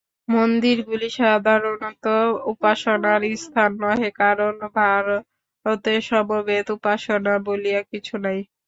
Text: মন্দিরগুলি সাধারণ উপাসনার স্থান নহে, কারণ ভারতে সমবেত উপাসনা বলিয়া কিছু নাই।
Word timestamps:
মন্দিরগুলি 0.27 1.07
সাধারণ 1.17 1.79
উপাসনার 2.51 3.21
স্থান 3.37 3.71
নহে, 3.81 4.09
কারণ 4.21 4.53
ভারতে 4.75 5.93
সমবেত 6.09 6.67
উপাসনা 6.77 7.33
বলিয়া 7.47 7.81
কিছু 7.91 8.15
নাই। 8.23 8.39